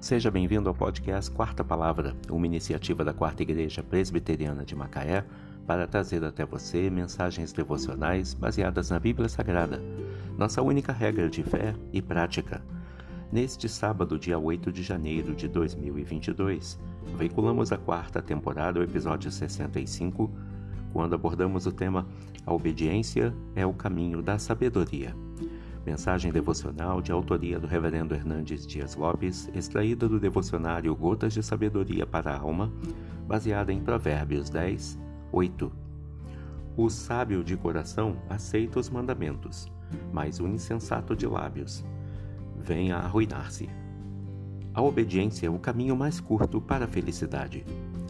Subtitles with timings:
[0.00, 5.26] Seja bem-vindo ao podcast Quarta Palavra, uma iniciativa da Quarta Igreja Presbiteriana de Macaé
[5.66, 9.78] para trazer até você mensagens devocionais baseadas na Bíblia Sagrada,
[10.38, 12.64] nossa única regra de fé e prática.
[13.30, 16.80] Neste sábado, dia 8 de janeiro de 2022,
[17.18, 20.30] veiculamos a quarta temporada, o episódio 65,
[20.94, 22.08] quando abordamos o tema
[22.46, 25.14] A obediência é o caminho da sabedoria.
[25.84, 32.06] Mensagem devocional de autoria do Reverendo Hernandes Dias Lopes, extraída do devocionário Gotas de Sabedoria
[32.06, 32.70] para a Alma,
[33.26, 34.98] baseada em Provérbios 10,
[35.32, 35.72] 8.
[36.76, 39.72] O sábio de coração aceita os mandamentos,
[40.12, 41.82] mas o insensato de lábios
[42.58, 43.68] vem a arruinar-se.
[44.74, 47.64] A obediência é o caminho mais curto para a felicidade.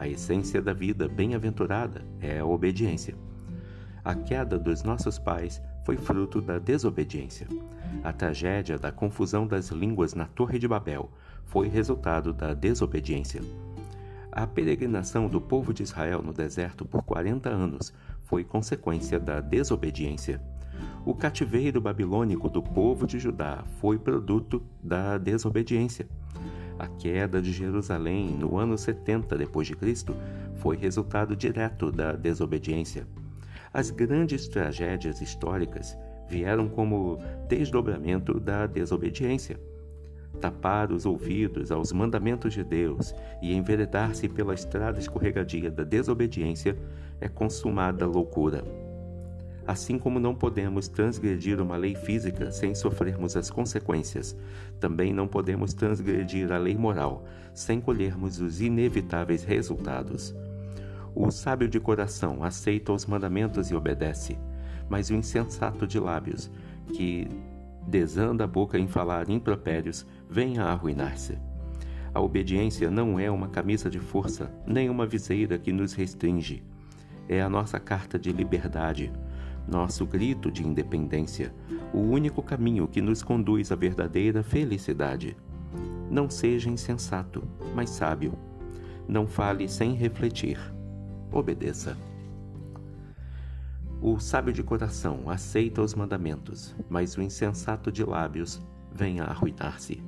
[0.00, 3.14] A essência da vida bem-aventurada é a obediência.
[4.04, 7.46] A queda dos nossos pais foi fruto da desobediência.
[8.02, 11.10] A tragédia da confusão das línguas na Torre de Babel
[11.46, 13.42] foi resultado da desobediência.
[14.30, 17.92] A peregrinação do povo de Israel no deserto por 40 anos
[18.24, 20.40] foi consequência da desobediência.
[21.04, 26.08] O cativeiro babilônico do povo de Judá foi produto da desobediência.
[26.78, 30.14] A queda de Jerusalém no ano 70 d.C.
[30.54, 33.06] foi resultado direto da desobediência.
[33.74, 35.96] As grandes tragédias históricas
[36.28, 39.58] vieram como desdobramento da desobediência.
[40.42, 46.76] Tapar os ouvidos aos mandamentos de Deus e enveredar-se pela estrada escorregadia da desobediência
[47.18, 48.62] é consumada loucura.
[49.66, 54.36] Assim como não podemos transgredir uma lei física sem sofrermos as consequências,
[54.80, 60.34] também não podemos transgredir a lei moral sem colhermos os inevitáveis resultados.
[61.14, 64.38] O sábio de coração aceita os mandamentos e obedece,
[64.88, 66.50] mas o insensato de lábios,
[66.94, 67.28] que
[67.86, 71.38] desanda a boca em falar impropérios, vem a arruinar-se.
[72.14, 76.62] A obediência não é uma camisa de força, nem uma viseira que nos restringe.
[77.28, 79.12] É a nossa carta de liberdade,
[79.68, 81.54] nosso grito de independência,
[81.92, 85.36] o único caminho que nos conduz à verdadeira felicidade.
[86.10, 87.42] Não seja insensato,
[87.74, 88.32] mas sábio.
[89.06, 90.58] Não fale sem refletir
[91.32, 91.96] obedeça.
[94.00, 98.60] O sábio de coração aceita os mandamentos, mas o insensato de lábios
[98.92, 100.02] vem a arruinar-se.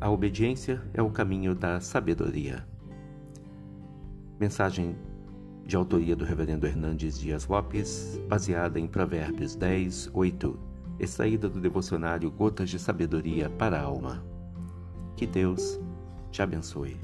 [0.00, 2.66] A obediência é o caminho da sabedoria.
[4.38, 4.96] Mensagem
[5.66, 10.58] de autoria do Reverendo Hernandes Dias Lopes, baseada em Provérbios 10, 8,
[10.98, 14.24] extraída do devocionário Gotas de Sabedoria para a Alma.
[15.16, 15.78] Que Deus
[16.30, 16.96] te abençoe.